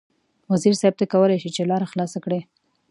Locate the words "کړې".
2.25-2.41